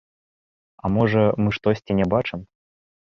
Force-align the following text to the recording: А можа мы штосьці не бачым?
А 0.83 0.91
можа 0.95 1.21
мы 1.43 1.53
штосьці 1.59 1.99
не 2.01 2.05
бачым? 2.15 2.39